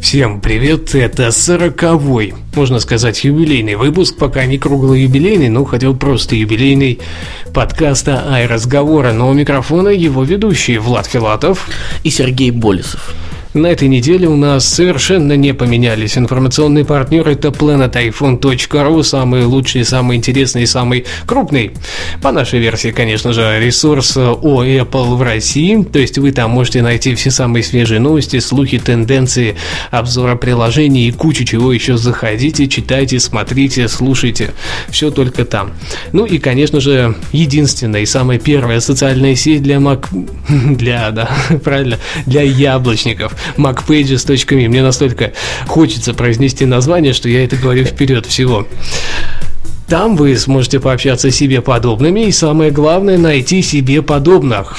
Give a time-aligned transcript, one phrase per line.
[0.00, 6.36] Всем привет, это сороковой, можно сказать, юбилейный выпуск, пока не круглый юбилейный, но хотел просто
[6.36, 7.00] юбилейный
[7.52, 11.68] подкаста «Ай-разговора», но у микрофона его ведущие Влад Филатов
[12.04, 13.14] и Сергей Болесов.
[13.56, 16.18] На этой неделе у нас совершенно не поменялись.
[16.18, 21.70] Информационный партнер это planetiphone.ru, самый лучший, самый интересный, самый крупный,
[22.20, 25.82] по нашей версии, конечно же, ресурс о Apple в России.
[25.82, 29.56] То есть вы там можете найти все самые свежие новости, слухи, тенденции,
[29.90, 31.96] обзоры приложений и кучу чего еще.
[31.96, 34.52] Заходите, читайте, смотрите, слушайте.
[34.90, 35.72] Все только там.
[36.12, 40.08] Ну и, конечно же, единственная и самая первая социальная сеть для Mac...
[40.76, 41.30] для, да,
[41.64, 44.68] правильно, для яблочников– macpages.me.
[44.68, 45.32] Мне настолько
[45.66, 48.66] хочется произнести название, что я это говорю вперед всего.
[49.88, 54.76] Там вы сможете пообщаться с себе подобными и самое главное найти себе подобных.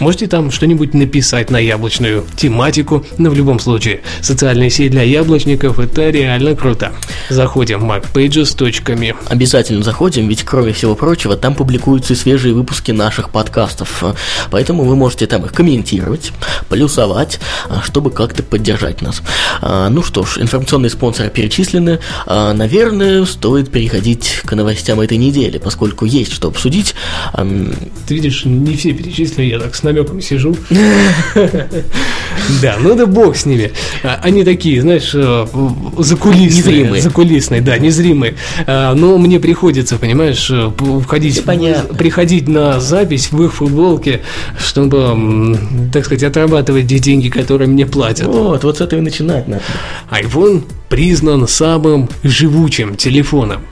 [0.00, 5.78] Можете там что-нибудь написать на яблочную тематику, но в любом случае, социальная сеть для яблочников
[5.78, 6.92] это реально круто.
[7.28, 9.16] Заходим в macpages.me.
[9.28, 14.02] Обязательно заходим, ведь кроме всего прочего, там публикуются свежие выпуски наших подкастов.
[14.50, 16.32] Поэтому вы можете там их комментировать,
[16.68, 17.40] плюсовать,
[17.84, 19.22] чтобы как-то поддержать нас.
[19.60, 22.00] А, ну что ж, информационные спонсоры перечислены.
[22.26, 26.94] А, наверное, стоит переходить к новостям этой недели, поскольку есть что обсудить.
[27.32, 30.56] Ты видишь, не все перечислены, я так с намеком сижу.
[32.60, 33.72] Да, ну да бог с ними.
[34.02, 35.46] А, они такие, знаешь, э,
[35.98, 36.78] закулисные.
[36.78, 37.02] Незримые.
[37.02, 38.34] Закулисные, да, незримые.
[38.66, 40.70] А, но мне приходится, понимаешь, э,
[41.04, 44.22] входить, приходить на запись в их футболке,
[44.58, 45.58] чтобы,
[45.92, 48.26] так сказать, отрабатывать те деньги, которые мне платят.
[48.26, 49.62] Вот, вот с этого и начинать надо.
[50.10, 53.62] iPhone признан самым живучим телефоном.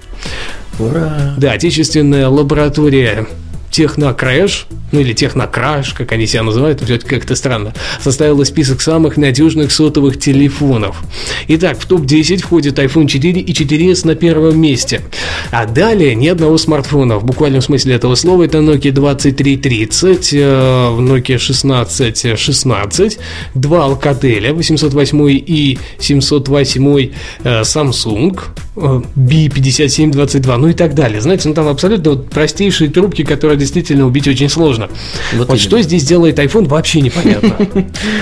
[0.79, 1.35] Ура!
[1.37, 3.27] Да, отечественная лаборатория
[3.71, 9.17] Технокрэш, ну или Технокраш, как они себя называют, все это как-то странно, составила список самых
[9.17, 11.03] надежных сотовых телефонов.
[11.49, 15.03] Итак, в топ-10 входит iPhone 4 и 4s на первом месте.
[15.51, 23.19] А далее ни одного смартфона, в буквальном смысле этого слова, это Nokia 2330, Nokia 1616,
[23.55, 27.11] два Alcatel, 808 и 708
[27.45, 28.41] э, Samsung,
[28.77, 31.21] э, B5722, ну и так далее.
[31.21, 34.89] Знаете, ну там абсолютно вот простейшие трубки, которые действительно убить очень сложно.
[35.35, 37.57] Вот, вот что здесь делает iPhone, вообще непонятно.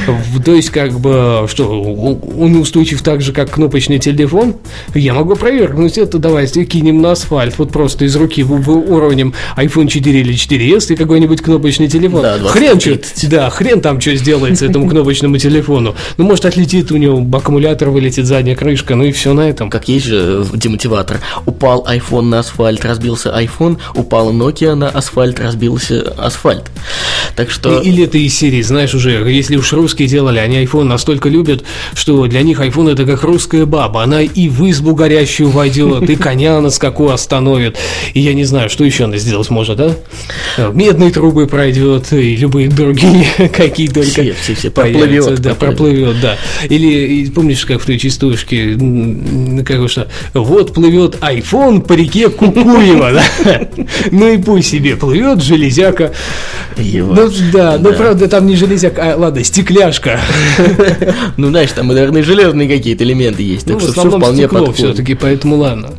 [0.45, 4.57] То есть, как бы, что, он устойчив так же, как кнопочный телефон?
[4.95, 10.21] Я могу провернуть это, давайте кинем на асфальт, вот просто из руки уроним iPhone 4
[10.21, 12.23] или 4s и какой-нибудь кнопочный телефон.
[12.23, 12.99] Да, хрен что,
[13.29, 15.95] да, хрен там что сделается этому кнопочному телефону.
[16.17, 19.71] Ну, может, отлетит у него аккумулятор, вылетит задняя крышка, ну и все на этом.
[19.71, 21.21] Как есть же демотиватор.
[21.47, 26.65] Упал iPhone на асфальт, разбился iPhone, упала Nokia на асфальт, асфальт, разбился асфальт.
[27.37, 27.81] Так что...
[27.81, 32.27] Или это из серии, знаешь, уже, если уж русские делали, они iPhone настолько любят, что
[32.27, 34.03] для них iPhone это как русская баба.
[34.03, 37.77] Она и в избу горящую войдет, и коня на скаку остановит.
[38.15, 39.97] И я не знаю, что еще она сделать может, да?
[40.73, 44.71] Медные трубы пройдет, и любые другие, какие только все, все, все.
[44.71, 46.37] Проплывет, да, проплывет, да.
[46.69, 48.77] Или помнишь, как в той частушке,
[49.65, 53.13] как что, вот плывет iPhone по реке Кукуева,
[53.45, 53.69] да?
[54.11, 56.13] Ну и пусть себе плывет плывет железяка.
[56.77, 57.13] Его.
[57.13, 60.21] Ну, да, да, ну правда там не железяка, а ладно, стекляшка.
[61.37, 64.77] Ну, знаешь, там, наверное, железные какие-то элементы есть, так ну, что все вполне подходит.
[64.77, 65.91] все-таки, поэтому ладно.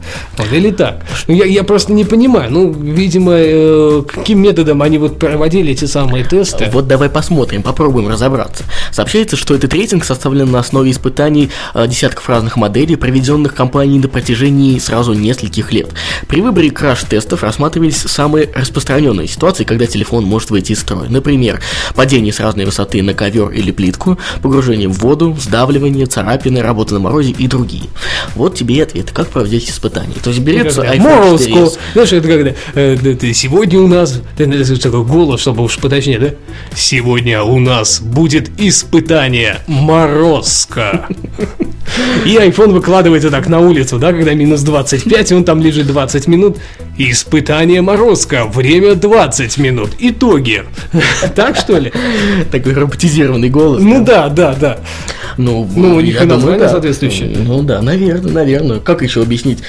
[0.51, 1.03] Или так.
[1.27, 5.85] Ну, я, я просто не понимаю, ну, видимо, э, каким методом они вот проводили эти
[5.85, 6.69] самые тесты.
[6.71, 8.63] Вот давай посмотрим, попробуем разобраться.
[8.91, 14.07] Сообщается, что этот рейтинг составлен на основе испытаний э, десятков разных моделей, проведенных компанией на
[14.07, 15.89] протяжении сразу нескольких лет.
[16.27, 21.09] При выборе краш-тестов рассматривались самые распространенные распространенные ситуации, когда телефон может выйти из строя.
[21.09, 21.61] Например,
[21.95, 26.99] падение с разной высоты на ковер или плитку, погружение в воду, сдавливание, царапины, работа на
[26.99, 27.85] морозе и другие.
[28.35, 30.15] Вот тебе и ответ, как проводить испытания.
[30.23, 35.63] То есть берется iPhone 4 Знаешь, это когда э, сегодня у нас, такой голос, чтобы
[35.63, 36.29] уж поточнее, да?
[36.75, 41.07] Сегодня у нас будет испытание морозка.
[42.25, 46.27] И iPhone выкладывается так на улицу, да, когда минус 25, и он там лежит 20
[46.27, 46.57] минут.
[46.97, 48.45] Испытание морозка.
[48.45, 49.91] Время 20 минут.
[49.99, 50.63] Итоги.
[51.35, 51.91] Так что ли?
[52.51, 53.81] Такой роботизированный голос.
[53.81, 54.79] Ну да, да, да.
[55.37, 56.69] Ну, Ну, у них и название да.
[56.69, 57.29] соответствующее.
[57.37, 58.79] Ну да, наверное, наверное.
[58.79, 59.59] Как еще объяснить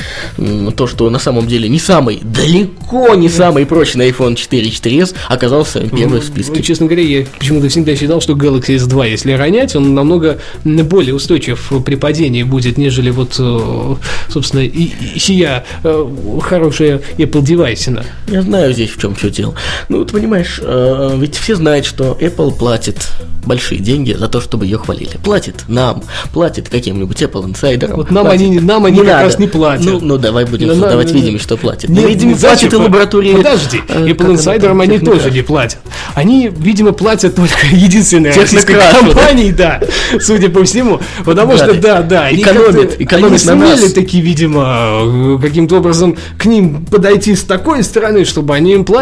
[0.76, 5.80] то, что на самом деле не самый, далеко не самый прочный iPhone 4 4s оказался
[5.80, 6.62] первый в Ну, списке?
[6.62, 11.72] честно говоря, я почему-то всегда считал, что Galaxy S2, если ронять, он намного более устойчив
[11.84, 13.94] при падении будет, нежели вот, э,
[14.28, 14.66] собственно, и,
[15.14, 16.06] и сия э,
[16.42, 18.04] хорошая Apple девайсина.
[18.28, 19.54] Я знаю здесь в чем все дело.
[19.90, 23.08] Ну, ты понимаешь, э, ведь все знают, что Apple платит
[23.44, 25.18] большие деньги за то, чтобы ее хвалили.
[25.22, 26.02] Платит нам,
[26.32, 27.96] платит каким-нибудь Apple инсайдерам.
[27.96, 28.40] Вот нам платит.
[28.42, 29.24] они- нам они как надо.
[29.24, 29.84] раз не платят.
[29.86, 31.90] Ну, ну давай будем Да, создавать на- видимость, что платит.
[31.90, 32.48] Нет, Ну, видимо, зачем?
[32.70, 33.34] платит и лаборатории.
[33.36, 35.80] Подожди, э, как Apple Insider они тоже не платят.
[36.14, 39.80] Они, видимо, платят только единственной российской компании, да,
[40.20, 41.00] судя по всему.
[41.24, 42.02] Потому что, да.
[42.02, 43.92] да, Экономят, экономят на нас.
[43.92, 48.99] такие, видимо, э, каким-то образом к ним подойти с такой стороны, чтобы они им платили.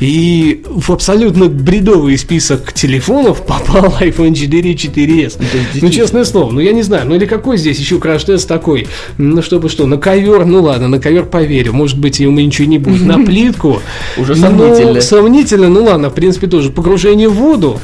[0.00, 5.42] И в абсолютно бредовый список телефонов попал iPhone 4 4s.
[5.80, 8.88] Ну, честное слово, ну я не знаю, ну или какой здесь еще краш-тест такой?
[9.18, 12.78] Ну, чтобы что, на ковер, ну ладно, на ковер поверю, может быть, ему ничего не
[12.78, 13.04] будет.
[13.04, 13.80] На плитку.
[14.16, 15.00] Уже ну, сомнительно.
[15.00, 17.80] Сомнительно, ну ладно, в принципе, тоже погружение в воду.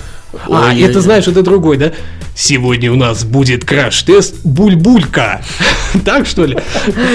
[0.49, 0.91] А, Ой-ой-ой.
[0.91, 1.93] это знаешь, это другой, да?
[2.35, 5.43] Сегодня у нас будет краш-тест Бульбулька.
[6.07, 6.57] Так что ли?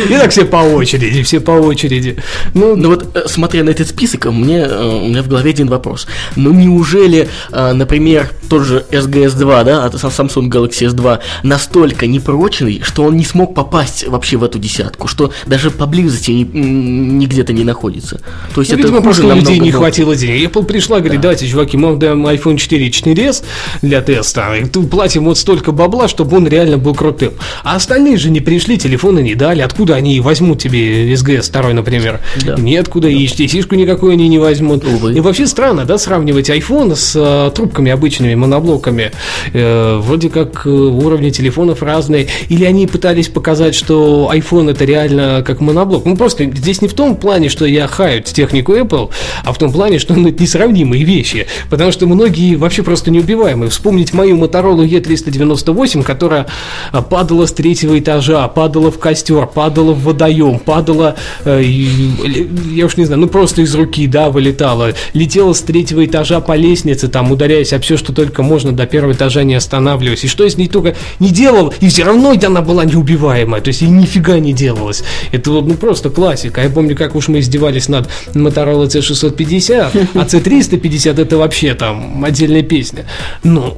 [0.08, 2.18] И так все по очереди, все по очереди.
[2.54, 5.68] Ну, Ну вот, э, смотря на этот список, мне, э, у меня в голове один
[5.68, 6.08] вопрос.
[6.36, 13.04] Ну неужели, э, например, тот же SGS2, да, от Samsung Galaxy S2, настолько непрочный, что
[13.04, 18.22] он не смог попасть вообще в эту десятку, что даже поблизости нигде-то не находится.
[18.54, 20.52] То есть Ну, это видимо, просто у людей не хватило денег.
[20.52, 23.44] Apple пришла, говорит, давайте, чуваки, мы вам даем iPhone 4 4s
[23.81, 24.66] для теста, и
[25.07, 27.33] тут платим вот столько бабла, чтобы он реально был крутым.
[27.63, 29.62] А остальные же не пришли, телефоны не дали.
[29.62, 32.19] Откуда они возьмут тебе SGS 2, например?
[32.45, 32.56] Да.
[32.56, 34.83] Неоткуда, и HTC-шку никакую они не возьмут.
[34.83, 35.13] Увы.
[35.13, 39.12] И вообще странно, да, сравнивать iPhone с э, трубками обычными, моноблоками.
[39.54, 42.27] Э, вроде как э, уровни телефонов разные.
[42.50, 46.06] Или они пытались показать, что iPhone это реально как моноблок.
[46.06, 49.09] Ну, просто здесь не в том плане, что я хаю технику Apple,
[49.45, 51.48] а в том плане, что ну, это несравнимые вещи.
[51.69, 53.69] Потому что многие вообще просто неубиваемые.
[53.69, 56.45] Вспомнить мою Motorola E398, которая
[56.91, 61.15] а, падала с третьего этажа, падала в костер, падала в водоем, падала,
[61.45, 66.05] э, и- я уж не знаю, ну просто из руки, да, вылетала, летела с третьего
[66.05, 70.23] этажа по лестнице, там, ударяясь об все, что только можно, до первого этажа не останавливаясь.
[70.23, 73.81] И что с ней только не делал, и все равно она была неубиваемая, то есть
[73.81, 75.03] ей нифига не делалось.
[75.31, 76.61] Это вот, ну просто классика.
[76.61, 82.63] Я помню, как уж мы издевались над Motorola C650, а C350 это вообще там отдельная
[82.63, 83.05] песня.
[83.44, 83.77] Ну,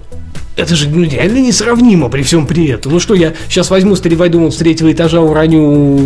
[0.60, 2.92] это же ну, реально несравнимо при всем при этом.
[2.94, 5.98] Ну что, я сейчас возьму с Вайдумов с третьего этажа уроню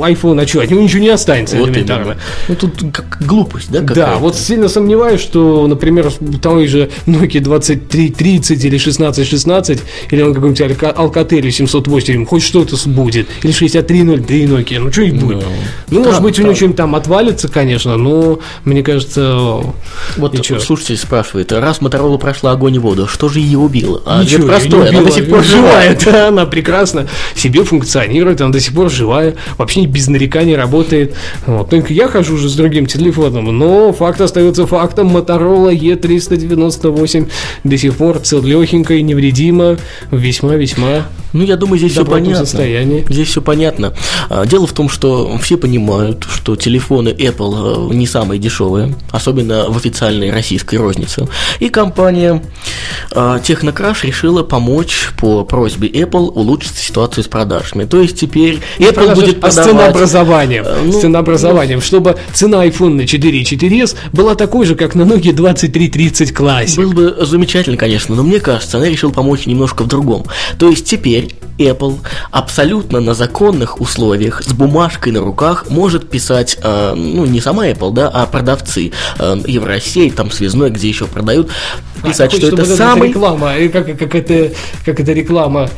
[0.00, 2.02] iPhone, а что, от него ничего не останется Вот элементарно.
[2.04, 2.20] именно.
[2.48, 3.80] Ну тут как глупость, да?
[3.80, 6.10] Да, вот сильно сомневаюсь, что, например,
[6.42, 9.78] той же Nokia 2330 или 1616,
[10.10, 13.28] или он какой-нибудь Alca- Alcatel 708, хоть что-то будет.
[13.42, 15.44] Или 6303 Nokia, ну что и будет.
[15.90, 19.60] Ну, может там- быть, у него что-нибудь там отвалится, конечно, но мне кажется...
[20.16, 23.97] Вот слушатель спрашивает, раз Моторола прошла огонь и воду, что же ее убило?
[24.04, 26.12] А Ничего, ответ простой, она до сих пор живая, живая.
[26.12, 31.14] да, она прекрасно себе функционирует, она до сих пор живая, вообще без нареканий работает.
[31.46, 31.70] Вот.
[31.70, 35.16] Только я хожу уже с другим телефоном, но факт остается фактом.
[35.16, 37.30] Motorola E398
[37.64, 39.76] до сих пор целехенькая, невредима,
[40.10, 42.46] весьма-весьма Ну, я думаю, здесь все понятно.
[42.46, 43.04] состоянии.
[43.08, 43.92] Здесь все понятно.
[44.30, 49.68] А, Дело в том, что все понимают, что телефоны Apple э, не самые дешевые, особенно
[49.68, 51.28] в официальной российской рознице.
[51.60, 52.42] И компания
[53.12, 57.84] э, Технокраш решила помочь по просьбе Apple улучшить ситуацию с продажами.
[57.84, 59.70] То есть теперь Apple Продажа- будет а с продавать...
[59.92, 64.74] ценообразованием, Э, с ну, ценообразованием, чтобы цена iPhone на 4 и 4s была такой же,
[64.74, 66.76] как на Nokia 2330 Classic.
[66.76, 70.24] Было бы замечательно, конечно, но мне кажется, она решила помочь немножко в другом.
[70.58, 71.17] То есть теперь
[71.58, 71.96] Apple
[72.30, 77.92] абсолютно на законных условиях с бумажкой на руках может писать, э, ну не сама Apple,
[77.92, 81.50] да, а продавцы э, Евросеть, там связной, где еще продают,
[82.04, 84.52] писать, А, что это самый реклама, и как, как, это,
[84.84, 85.68] как это реклама.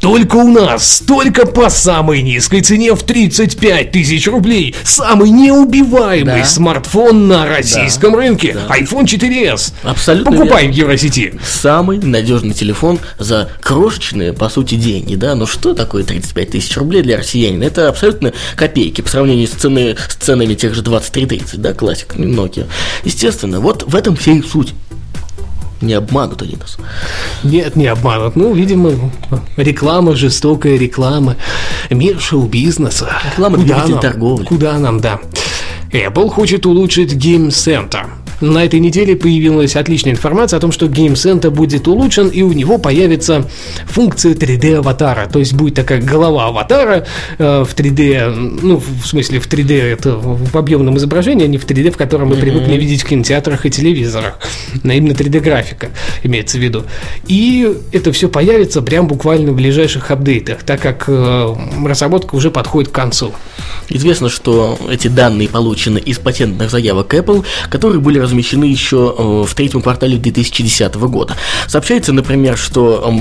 [0.00, 4.74] Только у нас, только по самой низкой цене в 35 тысяч рублей.
[4.82, 6.44] Самый неубиваемый Да.
[6.46, 8.56] смартфон на российском рынке.
[8.70, 9.74] iPhone 4s.
[9.82, 11.34] Абсолютно Покупаем в Евросети.
[11.44, 17.02] самый надежный телефон за крошечные, по сути, деньги, да, но что такое 35 тысяч рублей
[17.02, 17.64] для россиянина?
[17.64, 22.66] Это абсолютно копейки по сравнению с, цены, с ценами тех же 2330, да, классик Nokia.
[23.04, 24.74] Естественно, вот в этом вся и суть.
[25.80, 26.76] Не обманут они нас.
[27.42, 28.36] Нет, не обманут.
[28.36, 28.92] Ну, видимо,
[29.56, 31.36] реклама, жестокая реклама.
[31.88, 33.08] Мир шоу-бизнеса.
[33.32, 34.00] Реклама Куда двигатель нам?
[34.00, 34.44] торговли.
[34.44, 35.20] Куда нам, да.
[35.90, 38.06] Apple хочет улучшить Game Center.
[38.40, 42.52] На этой неделе появилась отличная информация о том, что Game Center будет улучшен, и у
[42.52, 43.48] него появится
[43.86, 45.30] функция 3D-аватара.
[45.30, 47.06] То есть будет такая голова аватара
[47.38, 51.66] э, в 3D, ну, в смысле, в 3D это в объемном изображении, а не в
[51.66, 54.38] 3D, в котором мы привыкли видеть в кинотеатрах и телевизорах.
[54.82, 55.88] На именно 3D-графика
[56.22, 56.84] имеется в виду.
[57.26, 61.54] И это все появится прям буквально в ближайших апдейтах, так как э,
[61.84, 63.32] разработка уже подходит к концу.
[63.88, 69.54] Известно, что эти данные получены из патентных заявок Apple, которые были размещены еще э, в
[69.54, 71.36] третьем квартале 2010 года.
[71.66, 73.12] Сообщается, например, что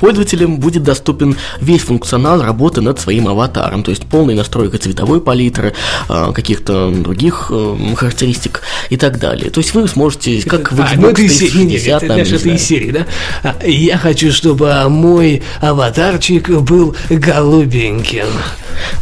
[0.00, 5.74] пользователям будет доступен весь функционал работы над своим аватаром, то есть полная настройка цветовой палитры,
[6.08, 9.50] э, каких-то других э, характеристик и так далее.
[9.50, 12.06] То есть вы сможете, как в А, Xbox ну, это из 360, серии, нет, это,
[12.06, 12.56] там, это знаю.
[12.56, 13.06] из серии, да?
[13.42, 18.26] А, Я хочу, чтобы мой аватарчик был голубеньким.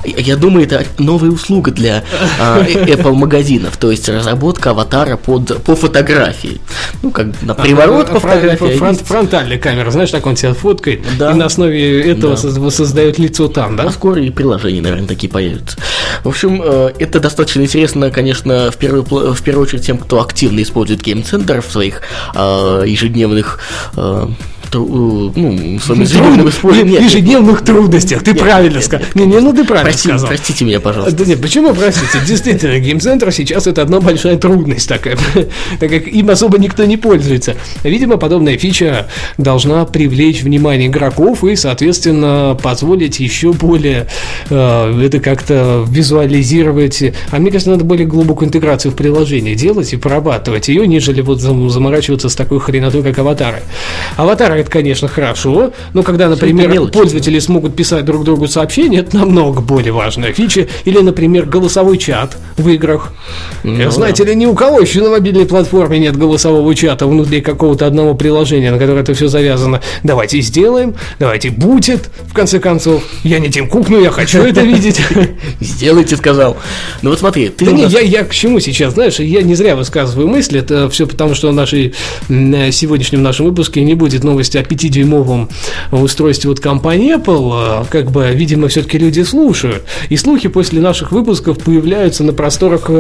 [0.05, 2.05] Я думаю, это новая услуга для
[2.41, 6.61] а, Apple магазинов, то есть разработка аватара под, по фотографии.
[7.03, 8.75] Ну, как на приворот по А, фотографии.
[8.75, 11.33] а фрон- есть- Фронтальная камера, знаешь, так он тебя фоткает, Да.
[11.33, 12.41] и на основе этого Да.
[12.49, 13.91] созда- создает лицо там, А да?
[13.91, 15.77] скоро и приложения, наверное, такие появятся.
[16.23, 20.63] В общем, э, это достаточно интересно, конечно, в первую, в первую очередь тем, кто активно
[20.63, 22.03] использует Game Center в своих
[22.35, 23.59] э, ежедневных
[23.97, 24.29] э,
[24.75, 26.97] тру- ну, в своем ежедневном использовании.
[26.97, 29.07] В Нет, ежедневных трудностях, ты Нет, правильно сказал.
[29.15, 30.29] Не, не, ну ты правильно прости- сказал.
[30.29, 31.17] простите меня, пожалуйста.
[31.17, 32.19] Да нет, почему простите?
[32.27, 35.17] Действительно, геймцентр сейчас это одна большая трудность такая,
[35.81, 37.55] так как им особо никто не пользуется.
[37.85, 39.07] Видимо, подобная фича
[39.39, 44.09] должна привлечь внимание игроков и, соответственно, позволить еще более
[44.51, 47.03] э, это как-то визуализировать.
[47.31, 51.41] А мне кажется, надо более глубокую интеграцию в приложение делать и прорабатывать ее, нежели вот
[51.41, 53.63] зам- заморачиваться с такой хренотой, как аватары.
[54.17, 59.17] Аватары это, конечно, хорошо, но когда, например, мелочи, пользователи смогут писать друг другу сообщения, это
[59.17, 60.67] намного более важная фича.
[60.85, 63.13] Или, например, голосовой чат в играх.
[63.63, 67.87] Ну Знаете ли, ни у кого еще на мобильной платформе нет голосового чата внутри какого-то
[67.87, 69.81] одного приложения, на которое это все завязано.
[70.03, 73.05] Давайте сделаем, давайте будет, в конце концов.
[73.23, 75.01] Я не Тим Кук, но я хочу это видеть.
[75.61, 76.57] Сделайте, сказал.
[77.03, 79.77] Ну вот смотри, ты Да не, я, я к чему сейчас, знаешь, я не зря
[79.77, 81.95] высказываю мысли, это все потому, что в нашей,
[82.29, 85.49] э, сегодняшнем нашем выпуске не будет новости о 5-дюймовом
[85.93, 91.13] устройстве от компании Apple, а, как бы, видимо, все-таки люди слушают, и слухи после наших
[91.13, 92.93] выпусков появляются на просторах э,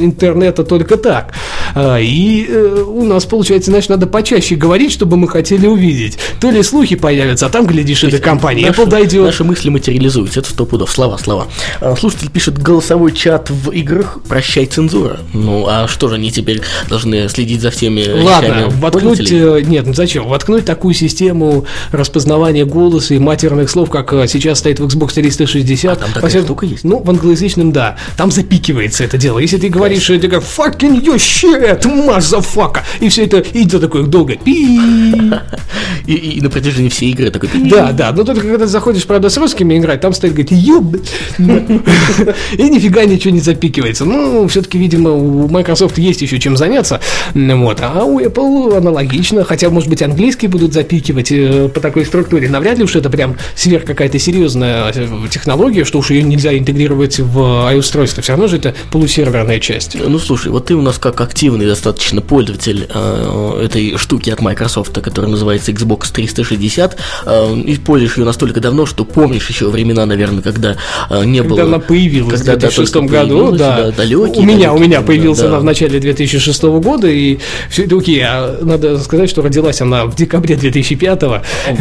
[0.00, 1.32] интернета только так,
[1.74, 6.50] А, и э, у нас, получается, значит, надо почаще говорить, чтобы мы хотели увидеть, то
[6.50, 9.24] ли слухи появятся, а там, глядишь, и до компании Наши- Apple дойдет.
[9.24, 10.90] Наши мысли материализуются, это сто пудов.
[10.90, 11.46] Слова, слова.
[11.98, 15.18] Слушатель пишет голосовой чат в играх, прощай цензура.
[15.32, 19.62] Ну, а что же они теперь должны следить за всеми Ладно, воткнуть, пользователей?
[19.62, 20.26] э, нет, ну зачем?
[20.28, 25.92] Воткнуть такую систему распознавания голоса и матерных слов, как э, сейчас стоит в Xbox 360.
[25.92, 26.82] А там такая всяком- штука есть?
[26.82, 27.96] Ну, в англоязычном, да.
[28.16, 29.38] Там запикивается это дело.
[29.38, 34.02] Если ты говоришь, э, ты как fucking your shit, motherfucker, и все это идет такое
[34.02, 34.34] долго.
[34.34, 34.80] Пи.
[36.06, 37.48] И, и на протяжении всей игры такой...
[37.70, 40.96] Да, да, но только когда заходишь, правда, с русскими играть, там стоит, говорит, ёб,
[41.38, 44.04] и нифига ничего не запикивается.
[44.04, 47.00] Ну, все-таки, видимо, у Microsoft есть еще чем заняться,
[47.34, 52.48] вот, а у Apple аналогично, хотя, может быть, английский будут запикивать э, по такой структуре,
[52.48, 57.18] навряд ли уж это прям сверх какая-то серьезная э, технология, что уж ее нельзя интегрировать
[57.18, 59.96] в i-устройство, все равно же это полусерверная часть.
[59.98, 64.92] Ну слушай, вот ты у нас как активный достаточно пользователь э, этой штуки от Microsoft,
[65.00, 70.42] которая называется Xbox 360, э, и пользуешь ее настолько давно, что помнишь еще времена, наверное,
[70.42, 70.76] когда
[71.10, 71.64] э, не Когда было...
[71.64, 73.90] она появилась когда, в да, 2006 только году, появилась, да.
[73.90, 75.48] далекие, у меня, у далекие меня появился да.
[75.48, 77.38] она в начале 2006 года, и
[77.68, 78.20] все это окей.
[78.22, 81.22] А надо сказать, что родилась она в декабре 2005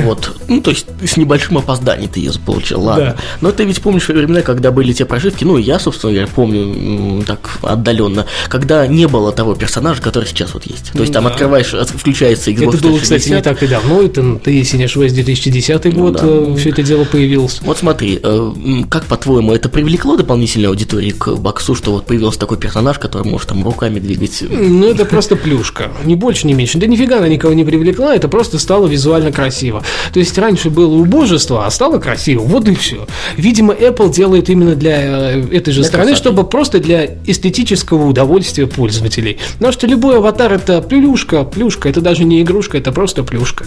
[0.03, 0.35] Вот.
[0.47, 3.15] Ну, то есть с небольшим опозданием ты ее получил, ладно.
[3.17, 3.23] Да.
[3.41, 7.23] Но ты ведь помнишь времена, когда были те прошивки, ну, и я, собственно говоря, помню
[7.25, 10.91] так отдаленно, когда не было того персонажа, который сейчас вот есть.
[10.93, 11.29] То есть там Да.
[11.31, 13.35] открываешь, от- включается Xbox Это было, кстати, 360.
[13.37, 14.01] не так и давно.
[14.01, 16.55] Это, ты, если не ошибаюсь, 2010 Ну год да.
[16.55, 17.59] все это дело появилось.
[17.61, 18.51] Вот смотри, э,
[18.89, 23.49] как по-твоему, это привлекло дополнительную аудиторию к боксу, что вот появился такой персонаж, который может
[23.49, 24.43] там руками двигать?
[24.49, 25.91] Ну, это просто плюшка.
[26.05, 26.77] Ни больше, ни меньше.
[26.77, 29.83] Да нифига она никого не привлекла, это просто стало визуально красиво.
[30.13, 32.43] То есть раньше было убожество, а стало красиво.
[32.43, 33.05] Вот и все.
[33.35, 36.15] Видимо, Apple делает именно для э, этой же Для страны, красоты.
[36.29, 39.39] чтобы просто для эстетического удовольствия пользователей.
[39.55, 43.65] Потому что любой аватар это плюшка, плюшка, это даже не игрушка, это просто плюшка.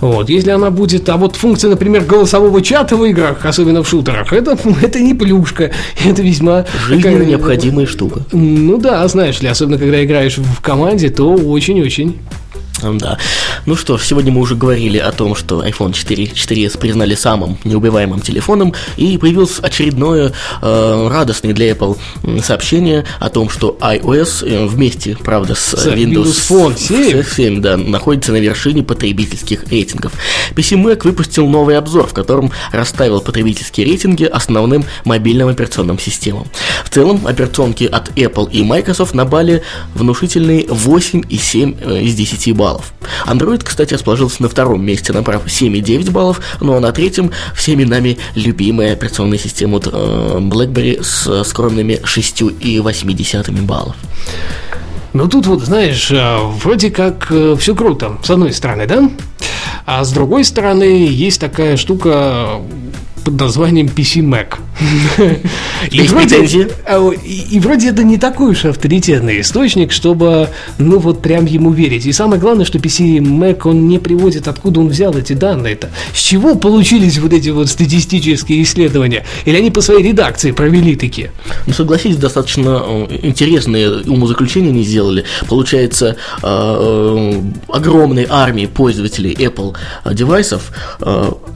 [0.00, 0.28] Вот.
[0.28, 4.58] Если она будет, а вот функция, например, голосового чата в играх, особенно в шутерах, это,
[4.82, 5.70] это не плюшка,
[6.04, 6.66] это весьма...
[6.88, 8.22] Жизненно такая- необходимая штука.
[8.32, 12.18] ну да, знаешь ли, особенно когда играешь в команде, то очень-очень.
[12.82, 13.18] Да.
[13.66, 17.58] Ну что ж, сегодня мы уже говорили о том, что iPhone 4, 4s признали самым
[17.64, 20.32] неубиваемым телефоном, и появилось очередное
[20.62, 21.98] э, радостное для Apple
[22.42, 27.76] сообщение о том, что iOS э, вместе, правда, с, Windows, Windows Phone 7, 7 да,
[27.76, 30.12] находится на вершине потребительских рейтингов.
[30.54, 36.46] PC Mac выпустил новый обзор, в котором расставил потребительские рейтинги основным мобильным операционным системам.
[36.84, 39.62] В целом, операционки от Apple и Microsoft набали
[39.94, 42.92] внушительные 8,7 э, из 10 баллов баллов.
[43.26, 48.18] Android, кстати, расположился на втором месте, набрав 7,9 баллов, ну а на третьем всеми нами
[48.34, 53.96] любимая операционная система от э, BlackBerry с скромными 6,8 баллов.
[55.12, 59.10] Ну тут вот, знаешь, э, вроде как э, все круто, с одной стороны, да?
[59.86, 62.60] А с другой стороны, есть такая штука,
[63.20, 64.58] под названием PC Mac.
[65.90, 70.48] И вроде, а, и вроде это не такой уж авторитетный источник, чтобы,
[70.78, 72.06] ну вот прям ему верить.
[72.06, 75.90] И самое главное, что PC Mac, он не приводит, откуда он взял эти данные-то.
[76.14, 79.24] С чего получились вот эти вот статистические исследования?
[79.44, 81.32] Или они по своей редакции провели такие?
[81.66, 85.24] Ну, согласитесь, достаточно э, интересные умозаключения они сделали.
[85.48, 89.76] Получается, э, э, огромной армии пользователей Apple
[90.12, 90.72] девайсов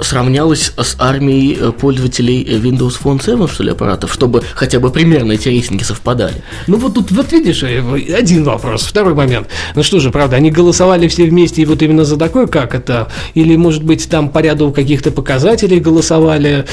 [0.00, 5.32] сравнялась с армией Э, пользователей Windows Phone 7, что ли, аппаратов, чтобы хотя бы примерно
[5.32, 6.42] эти рейтинги совпадали?
[6.66, 7.82] Ну вот тут, вот видишь, э,
[8.16, 8.82] один вопрос.
[8.82, 9.48] Второй момент.
[9.74, 13.08] Ну что же, правда, они голосовали все вместе и вот именно за такой, как это?
[13.34, 16.64] Или, может быть, там по ряду каких-то показателей голосовали,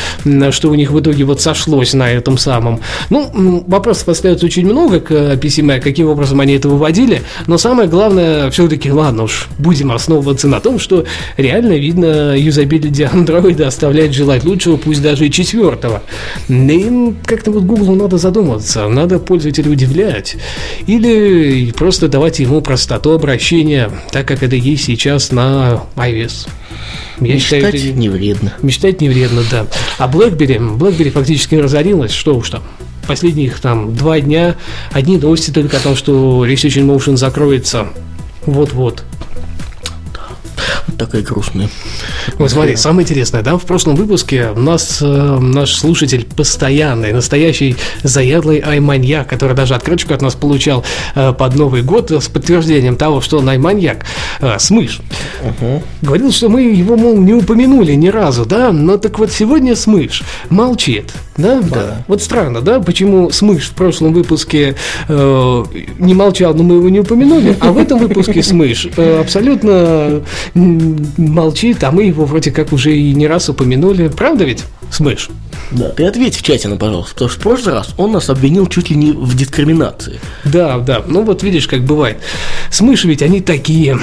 [0.51, 2.81] что у них в итоге вот сошлось на этом самом?
[3.09, 7.89] Ну, вопросов остается очень много к PC Mac, каким образом они это выводили, но самое
[7.89, 11.05] главное, все-таки, ладно уж, будем основываться на том, что
[11.37, 16.01] реально видно, юзабилити Android оставляет желать лучшего, третьего, пусть даже и четвертого.
[16.49, 20.35] И как-то вот Google надо задуматься, надо пользователя удивлять.
[20.87, 26.47] Или просто давать ему простоту обращения, так как это есть сейчас на iOS.
[27.19, 27.99] Я мечтать считаю, это...
[27.99, 28.53] не вредно.
[28.61, 29.67] Мечтать не вредно, да.
[29.97, 32.63] А BlackBerry, BlackBerry фактически разорилась, что уж там
[33.07, 34.55] последних там два дня
[34.91, 37.87] одни новости только о том, что Research in Motion закроется
[38.45, 39.03] вот-вот
[41.05, 41.69] такая грустная.
[42.37, 47.75] Вот смотри, самое интересное, да, в прошлом выпуске у нас э, наш слушатель постоянный, настоящий
[48.03, 50.83] заядлый айманьяк, который даже открыточку от нас получал
[51.15, 54.05] э, под Новый год с подтверждением того, что он айманьяк,
[54.41, 55.01] э, Смыш,
[55.43, 55.81] угу.
[56.01, 60.21] говорил, что мы его, мол, не упомянули ни разу, да, но так вот сегодня Смыш
[60.49, 61.61] молчит, да?
[61.61, 62.03] да.
[62.07, 64.75] Вот странно, да, почему Смыш в прошлом выпуске
[65.07, 65.65] э,
[65.97, 70.21] не молчал, но мы его не упомянули, а в этом выпуске Смыш э, абсолютно
[71.17, 74.07] молчит, а мы его вроде как уже и не раз упомянули.
[74.07, 75.29] Правда ведь, Смыш?
[75.71, 78.67] Да, ты ответь в чате на, пожалуйста, потому что в прошлый раз он нас обвинил
[78.67, 80.19] чуть ли не в дискриминации.
[80.43, 82.17] Да, да, ну вот видишь, как бывает.
[82.69, 83.97] Смыш ведь они такие.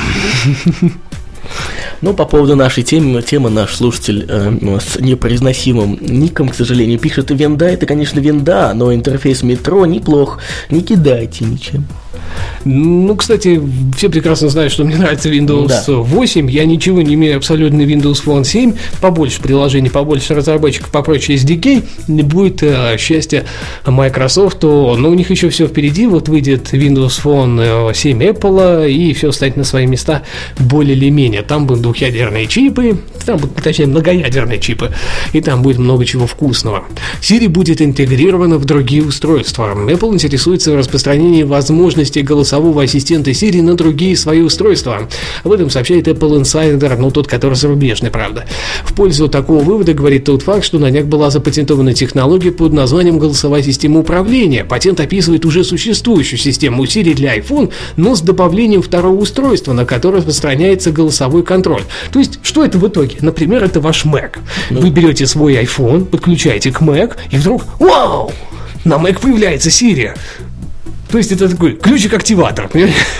[2.00, 7.30] Но по поводу нашей темы, тема наш слушатель э, с непроизносимым ником, к сожалению, пишет
[7.30, 10.38] «Венда»– это, конечно, венда, но интерфейс метро неплох,
[10.70, 11.86] не кидайте ничем.
[12.64, 13.60] Ну, кстати,
[13.96, 15.84] все прекрасно знают, что мне нравится Windows да.
[15.86, 16.50] 8.
[16.50, 18.74] Я ничего не имею абсолютно Windows Phone 7.
[19.00, 21.84] Побольше приложений, побольше разработчиков, попроще SDK.
[22.08, 23.44] Не будет э, счастья
[23.86, 24.62] Microsoft.
[24.62, 26.06] Но у них еще все впереди.
[26.06, 30.22] Вот выйдет Windows Phone 7 э, Apple, и все станет на свои места
[30.58, 31.42] более или менее.
[31.42, 34.92] Там будут двухъядерные чипы, там будут, точнее, многоядерные чипы,
[35.32, 36.84] и там будет много чего вкусного.
[37.20, 39.74] Siri будет интегрирована в другие устройства.
[39.74, 45.08] Apple интересуется распространением возможностей голосового ассистента Siri на другие свои устройства.
[45.44, 48.44] Об этом сообщает Apple Insider, ну тот, который зарубежный, правда.
[48.84, 53.18] В пользу такого вывода говорит тот факт, что на днях была запатентована технология под названием
[53.18, 54.64] голосовая система управления.
[54.64, 60.18] Патент описывает уже существующую систему Siri для iPhone, но с добавлением второго устройства, на которое
[60.18, 61.82] распространяется голосовой контроль.
[62.12, 63.16] То есть, что это в итоге?
[63.20, 64.38] Например, это ваш Mac.
[64.70, 64.80] Ну.
[64.80, 68.32] Вы берете свой iPhone, подключаете к Mac, и вдруг, вау,
[68.84, 70.16] на Mac появляется Siri.
[71.10, 72.70] То есть это такой ключик-активатор.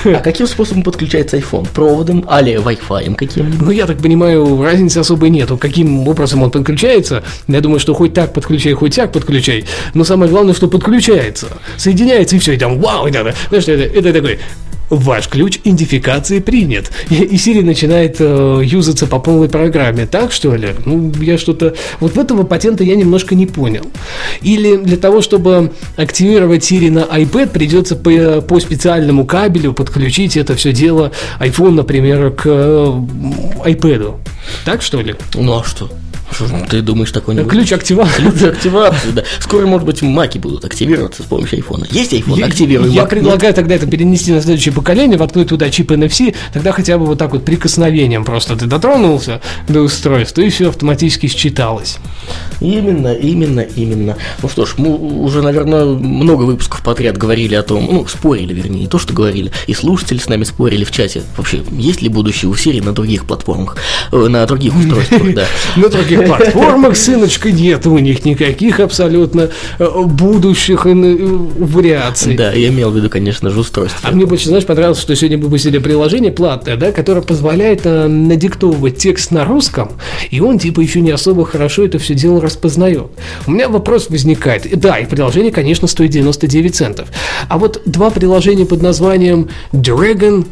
[0.05, 1.67] А каким способом подключается iPhone?
[1.73, 3.61] Проводом, али Wi-Fi каким-нибудь?
[3.61, 5.57] Ну, я так понимаю, разницы особой нету.
[5.57, 7.23] Каким образом он подключается?
[7.47, 9.65] Я думаю, что хоть так подключай, хоть так подключай.
[9.95, 11.49] Но самое главное, что подключается.
[11.77, 14.39] Соединяется и все, и там вау, и так, знаешь, это, это такой
[14.91, 16.91] Ваш ключ идентификации принят.
[17.11, 20.07] И Siri начинает э, юзаться по полной программе.
[20.07, 20.71] Так что ли?
[20.85, 21.75] Ну, я что-то...
[22.01, 23.85] Вот в этого патента я немножко не понял.
[24.43, 30.55] Или для того, чтобы активировать Siri на iPad, придется по, по специальному кабелю подключить это
[30.55, 33.01] все дело, iPhone, например, к э,
[33.67, 34.15] iPad.
[34.65, 35.15] Так что ли?
[35.35, 35.91] Ну а что?
[36.69, 37.53] Ты думаешь, такое не будет?
[37.53, 38.23] Ключ активации.
[38.23, 39.25] Ключ активации, да.
[39.41, 41.87] Скоро, может быть, маки будут активироваться с помощью айфона.
[41.91, 42.39] Есть iPhone?
[42.39, 46.73] Я- Активируй Я предлагаю тогда это перенести на следующее поколение, воткнуть туда чип NFC, тогда
[46.73, 51.99] хотя бы вот так вот прикосновением просто ты дотронулся до устройства, и все автоматически считалось.
[52.61, 54.17] Именно, именно, именно.
[54.43, 58.81] Ну что ж, мы уже, наверное, много выпусков подряд говорили о том, ну, спорили, вернее,
[58.81, 61.23] не то, что говорили, и слушатели с нами спорили в чате.
[61.37, 63.77] Вообще, есть ли будущее у Siri на других платформах,
[64.13, 65.47] э, на других устройствах, да.
[65.77, 72.37] На других платформах, сыночка, нет у них никаких абсолютно э, будущих э, вариаций.
[72.37, 74.09] Да, я имел в виду, конечно же, устройство.
[74.09, 78.99] А мне больше, знаешь, понравилось, что сегодня выпустили приложение платное, да, которое позволяет э, надиктовывать
[78.99, 79.93] текст на русском,
[80.31, 83.07] и он типа еще не особо хорошо это все дело распознает.
[83.47, 84.79] У меня вопрос возникает.
[84.79, 87.09] Да, и приложение, конечно, стоит 99 центов.
[87.49, 90.47] А вот два приложения под названием Dragon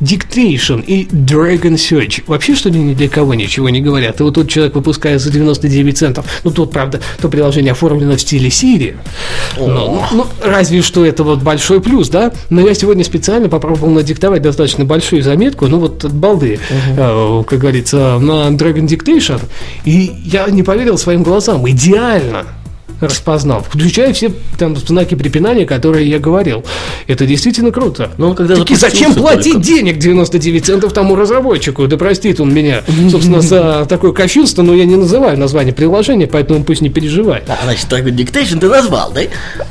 [0.00, 2.22] Dictation и Dragon Search.
[2.26, 4.20] Вообще, что ли, ни для кого ничего не говорят.
[4.20, 6.26] И вот тот человек выпускает за 99 центов.
[6.44, 8.96] Ну, тут, правда, то приложение оформлено в стиле Siri.
[9.56, 12.32] Ну, ну, ну, разве что это вот большой плюс, да?
[12.50, 16.58] Но я сегодня специально попробовал надиктовать достаточно большую заметку, ну вот от балды,
[16.96, 19.40] э, как говорится, на Dragon Dictation,
[19.84, 21.68] и я не поверил своим глазам.
[21.68, 22.44] Идеально
[23.00, 26.64] распознал, включая все там знаки препинания, которые я говорил.
[27.06, 28.10] Это действительно круто.
[28.18, 29.66] Ну, он когда Таки зачем платить только.
[29.66, 31.86] денег 99 центов тому разработчику?
[31.86, 36.64] Да простит он меня, собственно, за такое кощунство, но я не называю название приложения, поэтому
[36.64, 37.44] пусть не переживает.
[37.48, 39.20] А, значит, такой диктейшн ты назвал, да?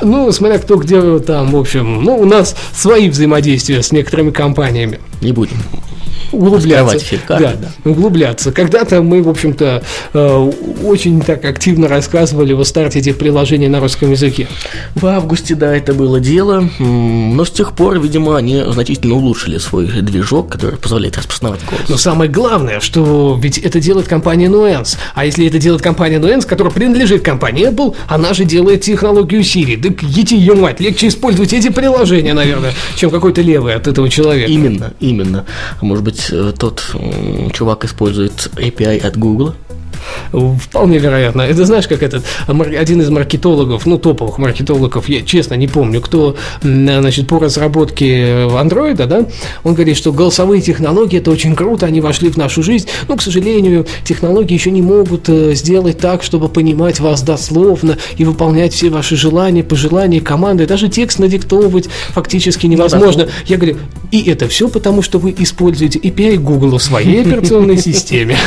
[0.02, 5.00] Ну, смотря кто где там, в общем, ну, у нас свои взаимодействия с некоторыми компаниями.
[5.22, 5.58] Не будем.
[6.32, 7.18] Углубляться.
[7.28, 8.52] Карты, да, углубляться.
[8.52, 10.52] Когда-то мы, в общем-то, э,
[10.84, 14.48] очень так активно рассказывали о старте этих приложений на русском языке.
[14.96, 19.88] В августе, да, это было дело, но с тех пор, видимо, они значительно улучшили свой
[19.88, 21.90] движок, который позволяет распознавать голос.
[21.90, 24.98] Но самое главное, что ведь это делает компания Nuance.
[25.16, 29.78] А если это делает компания Nuance, которая принадлежит компании Apple, она же делает технологию Siri.
[29.78, 34.52] Да ети ее мать, легче использовать эти приложения, наверное, чем какой-то левый от этого человека.
[34.52, 35.46] Именно, именно.
[35.82, 36.96] Может быть, э, тот
[37.54, 39.54] чувак использует API от Google?
[40.32, 41.42] Вполне вероятно.
[41.42, 46.36] Это знаешь, как этот один из маркетологов, ну, топовых маркетологов, я честно не помню, кто,
[46.62, 49.26] значит, по разработке андроида, да,
[49.64, 53.22] он говорит, что голосовые технологии это очень круто, они вошли в нашу жизнь, но, к
[53.22, 58.90] сожалению, технологии еще не могут э, сделать так, чтобы понимать вас дословно и выполнять все
[58.90, 63.28] ваши желания, пожелания, команды, даже текст надиктовывать фактически невозможно.
[63.46, 63.78] Я говорю,
[64.12, 68.38] и это все потому, что вы используете API Google в своей операционной системе.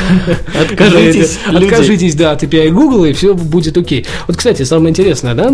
[0.61, 1.39] Откажитесь.
[1.47, 4.07] Откажитесь, да, от API Google, и все будет окей.
[4.27, 5.51] Вот, кстати, самое интересное, да,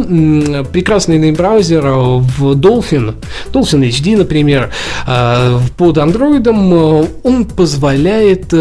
[0.72, 3.14] прекрасный браузер э, в Dolphin,
[3.52, 4.70] Dolphin HD, например,
[5.06, 8.52] э, под андроидом, э, он позволяет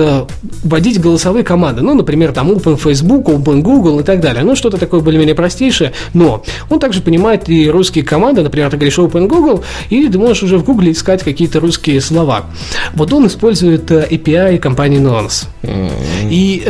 [0.63, 1.81] вводить голосовые команды.
[1.81, 4.43] Ну, например, там Open Facebook, Open Google и так далее.
[4.43, 8.97] Ну, что-то такое более-менее простейшее, но он также понимает и русские команды, например, ты говоришь
[8.97, 12.45] Open Google, и ты можешь уже в Google искать какие-то русские слова.
[12.93, 15.47] Вот он использует э, API компании Nuance.
[16.29, 16.63] И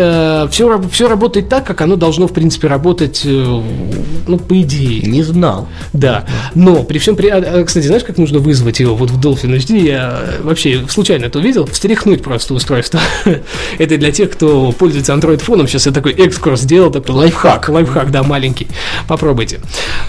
[0.49, 3.62] все, все работает так, как оно должно, в принципе, работать, э,
[4.28, 5.01] ну, по идее.
[5.01, 5.67] Не знал.
[5.93, 6.25] Да.
[6.54, 7.28] Но при всем при...
[7.28, 9.88] а, а, Кстати, знаешь, как нужно вызвать его вот в Dolphin HD?
[9.88, 11.65] Я э, вообще случайно это увидел.
[11.65, 12.99] Встряхнуть просто устройство.
[13.78, 15.67] это для тех, кто пользуется Android-фоном.
[15.67, 17.69] Сейчас я такой экскурс сделал, такой лайфхак.
[17.69, 18.67] Лайфхак, да, маленький.
[19.08, 19.60] Попробуйте.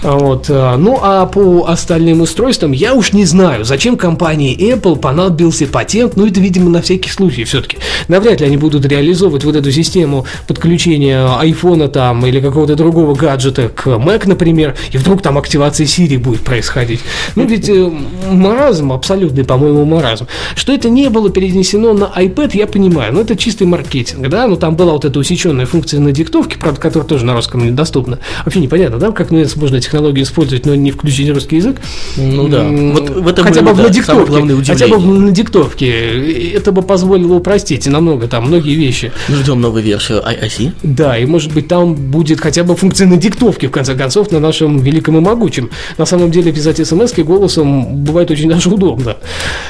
[0.03, 0.49] Вот.
[0.49, 6.15] э, Ну, а по остальным устройствам я уж не знаю, зачем компании Apple понадобился патент.
[6.15, 7.77] Ну, это, видимо, на всякий случай все-таки.
[8.07, 13.67] Навряд ли они будут реализовывать вот эту систему подключения айфона там или какого-то другого гаджета
[13.67, 17.01] к Mac, например, и вдруг там активация Siri будет происходить.
[17.35, 17.91] Ну, ведь э,
[18.31, 20.27] маразм, абсолютный, по-моему, маразм.
[20.55, 24.55] Что это не было перенесено на iPad, я понимаю, но это чистый маркетинг, да, ну,
[24.55, 28.19] там была вот эта усеченная функция на диктовке, правда, которая тоже на русском недоступна.
[28.45, 31.77] Вообще непонятно, да, как ну, можно технологию использовать, но не включить русский язык.
[32.15, 32.63] Ну да.
[32.63, 35.19] Вот в этом хотя бы да, надиктовке, самое главное хотя бы удивление.
[35.19, 35.87] в надиктовке.
[36.37, 39.11] Это бы позволило упростить намного там многие вещи.
[39.29, 40.71] Мы ждем новую версию IIC.
[40.83, 44.79] Да, и может быть там будет хотя бы функция надиктовки, в конце концов, на нашем
[44.79, 45.69] великом и могучем.
[45.97, 49.17] На самом деле писать смс голосом бывает очень даже удобно.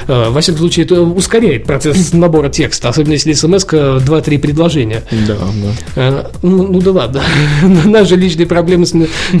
[0.06, 5.02] Э, Во всяком случае, это ускоряет процесс набора текста, особенно если смс 2-3 предложения.
[5.26, 5.72] Да, да.
[5.96, 7.22] Э, Ну, ну да ладно.
[7.84, 8.94] Наши личные проблемы с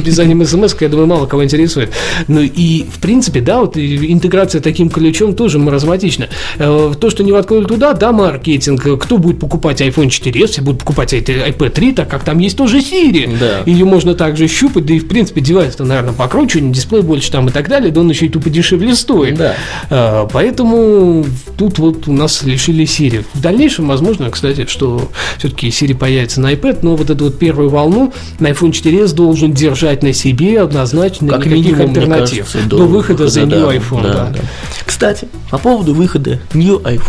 [0.04, 1.90] писанием смс, я думаю, мало кого интересует.
[2.28, 6.28] Ну и, в принципе, да, вот интеграция таким ключом тоже маразматична.
[6.58, 8.86] Э, То, что не воткнули туда, да, маркетинг.
[9.00, 12.78] Кто будет покупать iPhone 4s, все будут покупать iPad 3, так как там есть тоже
[12.78, 13.36] Siri.
[13.38, 13.70] Да.
[13.70, 17.52] Ее можно также щупать, да и, в принципе, девайс-то, наверное, покруче, дисплей больше там и
[17.52, 19.36] так далее, да он еще и тупо дешевле стоит.
[19.36, 19.54] Да.
[19.90, 21.26] А, Поэтому
[21.56, 23.24] тут вот у нас лишили Siri.
[23.34, 27.70] В дальнейшем, возможно, кстати, что все-таки Siri появится на iPad, но вот эту вот первую
[27.70, 32.86] волну на iPhone 4s должен держать на себе однозначно Как никаких минимум, альтернатив кажется, до,
[32.86, 34.02] выхода за да, New iPhone.
[34.02, 34.30] да, да.
[34.34, 34.40] да.
[34.84, 37.07] Кстати, по поводу выхода New iPhone.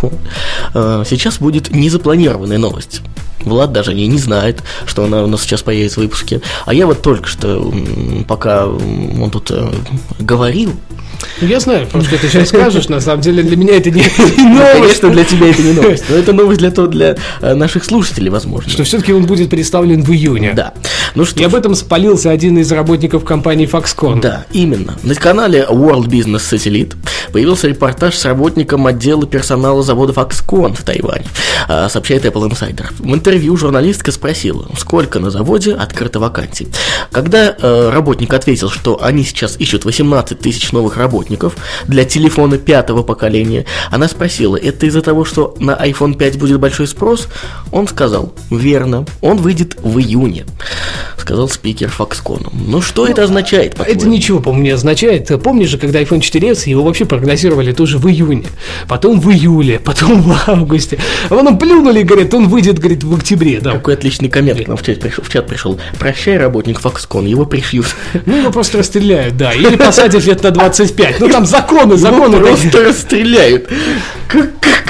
[0.74, 3.02] Э, Сейчас будет незапланированная новость.
[3.44, 6.42] Влад даже не, не знает, что она у нас сейчас появится в выпуске.
[6.66, 7.74] А я вот только что,
[8.28, 9.72] пока он тут э,
[10.20, 10.74] говорил,
[11.42, 14.02] Я знаю, потому что ты сейчас скажешь, на самом деле для меня это не,
[14.38, 14.74] не ну, новость.
[14.74, 18.30] конечно, для тебя это не новость, но это новость для, того, для э, наших слушателей,
[18.30, 18.70] возможно.
[18.72, 20.54] Что все-таки он будет представлен в июне.
[20.54, 20.74] Да.
[21.16, 21.46] Ну что И ж.
[21.48, 24.22] об этом спалился один из работников компании Foxconn.
[24.22, 24.96] Да, именно.
[25.04, 26.96] На канале World Business Satellite
[27.32, 31.26] появился репортаж с работником отдела персонала завода Foxconn в Тайване,
[31.68, 32.86] а, сообщает Apple Insider.
[33.00, 36.68] В интервью журналистка спросила, сколько на заводе открыто вакансий.
[37.12, 41.09] Когда э, работник ответил, что они сейчас ищут 18 тысяч новых работников
[41.88, 46.88] для телефона пятого поколения, она спросила, это из-за того, что на iPhone 5 будет большой
[46.88, 47.28] спрос?
[47.72, 50.46] Он сказал, верно, он выйдет в июне,
[51.18, 52.50] сказал спикер Foxconn.
[52.54, 53.74] Ну что это означает?
[53.74, 54.12] Это по-твоему?
[54.12, 55.32] ничего, по-моему, не означает.
[55.44, 58.46] Помнишь же, когда iPhone 4s, его вообще прогнозировали тоже в июне,
[58.88, 61.00] потом в июле, потом в августе.
[61.30, 63.60] А потом плюнули и говорят, он выйдет, говорит, в октябре.
[63.62, 63.74] Да.
[63.74, 65.24] Какой отличный коммент нам в чат пришел.
[65.24, 65.80] В чат пришел.
[65.98, 67.88] Прощай, работник Foxconn, его пришьют.
[68.26, 69.54] Ну, его просто расстреляют, да.
[69.54, 70.99] Или посадят лет на 25.
[71.20, 72.36] Ну, там законы, законы.
[72.36, 73.68] Его просто расстреляют.
[74.28, 74.84] Как, как,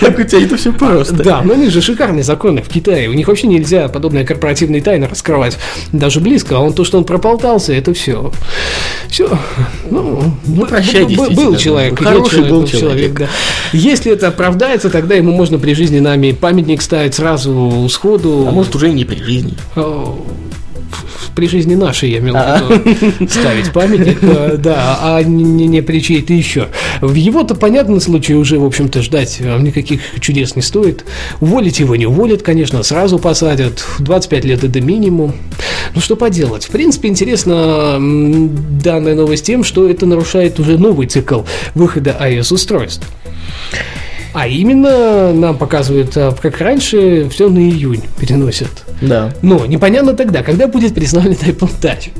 [0.00, 1.14] как у тебя это все просто?
[1.14, 3.08] Да, но у них же шикарные законы в Китае.
[3.08, 5.58] У них вообще нельзя подобные корпоративные тайны раскрывать
[5.92, 6.56] даже близко.
[6.56, 8.30] А он то, что он прополтался, это все.
[9.08, 9.28] Все.
[9.90, 11.50] Ну, б- прощай, б- б- действительно.
[11.50, 11.98] Был человек.
[11.98, 13.12] Хороший есть был человек.
[13.14, 13.26] да.
[13.72, 18.46] Если это оправдается, тогда ему можно при жизни нами памятник ставить сразу сходу.
[18.48, 19.54] А может уже и не при жизни.
[21.36, 22.58] При жизни нашей, я имел А.
[22.62, 24.18] в виду, ставить памятник,
[24.58, 26.68] да, а не, не- при чьей-то еще.
[27.02, 31.04] В его-то понятном случае уже, в общем-то, ждать э, никаких чудес не стоит.
[31.42, 33.84] Уволить его не уволят, конечно, сразу посадят.
[33.98, 35.34] 25 лет это минимум.
[35.94, 36.64] Ну, что поделать.
[36.64, 41.42] В принципе, интересна м, данная новость тем, что это нарушает уже новый цикл
[41.74, 43.06] выхода iOS-устройств.
[44.36, 48.68] А именно нам показывают, а, как раньше, все на июнь переносят.
[49.00, 49.32] Да.
[49.40, 52.10] Но непонятно тогда, когда будет представлен Apple Touch.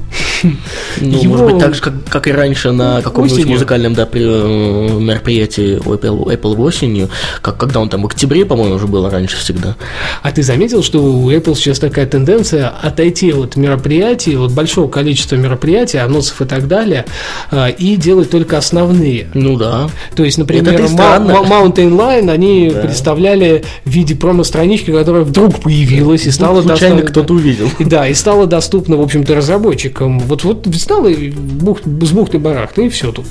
[0.43, 4.23] Ну, Его- может быть, так же, как, как и раньше на каком-нибудь музыкальном да, при-
[4.23, 7.11] э, мероприятии Apple, Apple осенью,
[7.43, 9.77] как, когда он там в октябре, по-моему, уже было раньше всегда.
[10.23, 15.37] А ты заметил, что у Apple сейчас такая тенденция отойти от мероприятий, от большого количества
[15.37, 17.05] мероприятий, анонсов и так далее,
[17.51, 19.29] а, и делать только основные.
[19.35, 19.89] Ну да.
[20.15, 26.62] То есть, например, Mountain Lion они представляли в виде промо-странички, которая вдруг появилась и стала
[26.62, 27.69] Случайно доступна- кто-то увидел.
[27.79, 30.19] Да, и стало доступно, в общем-то, разработчикам.
[30.21, 33.27] Вот, вот стало и бух, с бухты барахта, и все тут.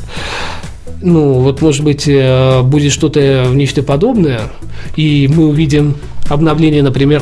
[1.02, 4.42] Ну, вот, может быть, э, будет что-то, нечто подобное,
[4.96, 5.96] и мы увидим
[6.30, 7.22] обновление, например,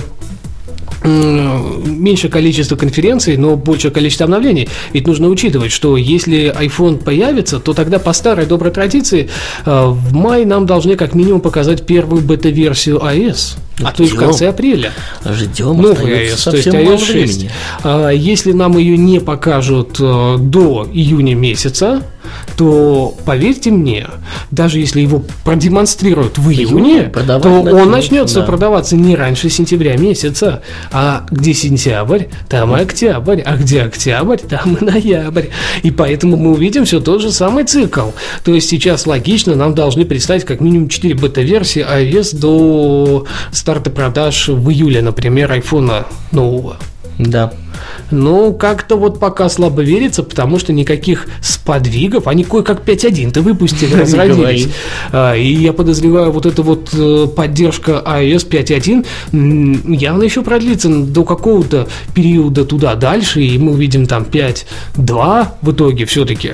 [1.03, 4.69] м, меньшее количество конференций, но большее количество обновлений.
[4.93, 9.29] Ведь нужно учитывать, что если iPhone появится, то тогда по старой доброй традиции
[9.65, 13.57] э, в мае нам должны как минимум показать первую бета-версию iOS.
[13.83, 14.91] А то и в конце апреля.
[15.25, 17.09] Ждем, Новый iOS, то есть iOS 6.
[17.11, 17.51] времени.
[17.83, 22.03] А, Если нам ее не покажут э, до июня месяца,
[22.57, 24.07] то поверьте мне,
[24.51, 28.45] даже если его продемонстрируют в июне, продавать то он начнется да.
[28.45, 30.61] продаваться не раньше сентября месяца.
[30.91, 33.41] А где сентябрь, там и октябрь.
[33.41, 35.45] А где октябрь, там и ноябрь.
[35.81, 38.09] И поэтому мы увидим все тот же самый цикл.
[38.43, 44.49] То есть сейчас логично, нам должны представить как минимум 4 бета-версии iOS до старта продаж
[44.49, 46.77] в июле, например, айфона нового.
[47.17, 47.53] Да.
[48.11, 54.67] Ну, как-то вот пока слабо верится, потому что никаких сподвигов, они кое-как 5.1-то выпустили, разродились.
[55.11, 60.89] А, И я подозреваю, вот эта вот э, поддержка iOS 5.1 м, явно еще продлится
[60.89, 66.53] до какого-то периода туда дальше, и мы увидим там 5.2 в итоге все-таки.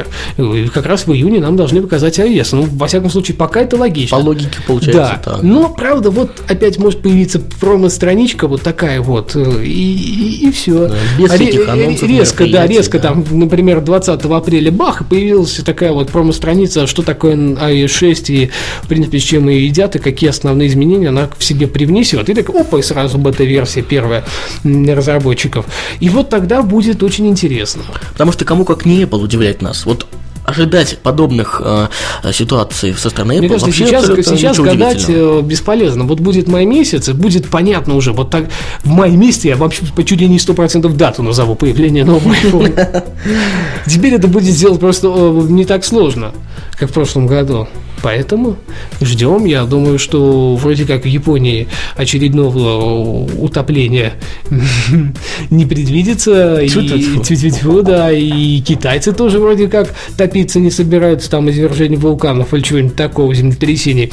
[0.73, 2.49] Как раз в июне нам должны показать iOS.
[2.53, 4.17] Ну, во всяком случае, пока это логично.
[4.17, 5.43] По логике получается Да, так.
[5.43, 10.87] но правда, вот опять может появиться промо-страничка вот такая вот, э, и, и, все.
[10.87, 13.09] Да, без всяких анонсов, резко, да, резко да.
[13.09, 18.49] там, например, 20 апреля бах, и появилась такая вот промо-страница, что такое iOS 6 и,
[18.83, 22.29] в принципе, с чем ее едят, и какие основные изменения она в себе привнесет.
[22.29, 24.23] И так, опа, и сразу бета-версия первая
[24.63, 25.65] разработчиков.
[25.99, 27.83] И вот тогда будет очень интересно.
[28.13, 29.85] Потому что кому как не Apple удивлять нас.
[29.85, 30.05] Вот
[30.49, 31.87] ожидать подобных э,
[32.31, 36.05] ситуаций со стороны Apple Мне кажется, вообще сейчас, сейчас гадать э, бесполезно.
[36.05, 38.11] Вот будет май месяц, и будет понятно уже.
[38.13, 38.45] Вот так
[38.83, 43.03] в мае месяце я вообще по чуть ли не 100% дату назову появления нового iPhone.
[43.87, 46.31] Теперь это будет сделать просто э, не так сложно,
[46.77, 47.67] как в прошлом году.
[48.01, 48.57] Поэтому
[49.01, 49.45] ждем.
[49.45, 54.13] Я думаю, что вроде как в Японии очередного утопления
[55.49, 56.59] не предвидится.
[56.65, 62.95] Тьфу-тьфу, да, и китайцы тоже вроде как топиться не собираются, там извержение вулканов или чего-нибудь
[62.95, 64.11] такого, землетрясений.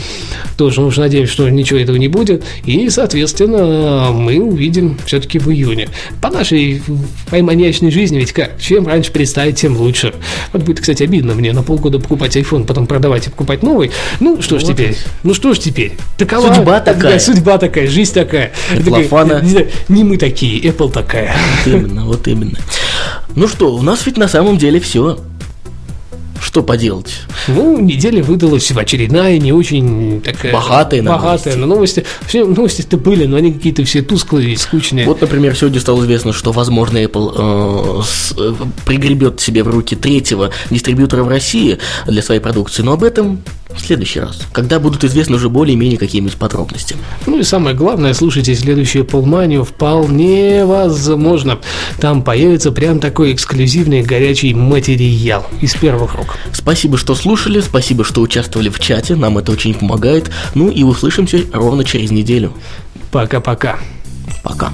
[0.56, 2.44] Тоже уж надеюсь, что ничего этого не будет.
[2.64, 5.88] И, соответственно, мы увидим все-таки в июне.
[6.20, 6.82] По нашей
[7.30, 10.14] пойманьячной жизни, ведь как, чем раньше представить, тем лучше.
[10.52, 13.75] Вот будет, кстати, обидно мне на полгода покупать iPhone, потом продавать и покупать новый.
[14.20, 14.72] Ну, что ж Вот.
[14.72, 14.96] теперь?
[15.22, 15.92] Ну, что ж теперь?
[16.18, 17.18] Такова Судьба такая.
[17.18, 18.52] Судьба такая, жизнь такая.
[18.84, 21.34] Такая, не, не мы такие, Apple такая.
[21.64, 22.58] Вот именно, вот именно.
[23.34, 25.18] Ну что, у нас ведь на самом деле все.
[26.40, 27.12] Что поделать?
[27.48, 30.52] Ну, неделя выдалась очередная, не очень такая...
[30.52, 32.04] Богатая на Богатая на новости.
[32.26, 35.06] Все новости-то были, но они какие-то все тусклые и скучные.
[35.06, 39.96] Вот, например, сегодня стало известно, что, возможно, Apple э, с- э, пригребет себе в руки
[39.96, 43.40] третьего дистрибьютора в России для своей продукции, но об этом
[43.76, 46.96] в следующий раз, когда будут известны уже более-менее какие-нибудь подробности.
[47.26, 51.58] Ну и самое главное, слушайте следующую полманию, вполне возможно.
[52.00, 56.36] Там появится прям такой эксклюзивный горячий материал из первых рук.
[56.52, 60.30] Спасибо, что слушали, спасибо, что участвовали в чате, нам это очень помогает.
[60.54, 62.52] Ну и услышимся ровно через неделю.
[63.10, 63.78] Пока-пока.
[64.42, 64.72] Пока.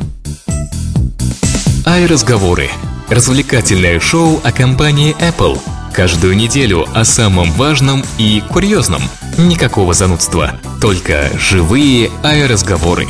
[1.85, 2.69] iRазговоры.
[3.09, 5.59] Развлекательное шоу о компании Apple.
[5.93, 9.03] Каждую неделю о самом важном и курьезном.
[9.37, 10.61] Никакого занудства.
[10.81, 13.07] Только живые iRазговоры.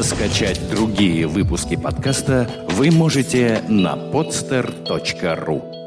[0.00, 5.81] Скачать другие выпуски подкаста вы можете на podster.ru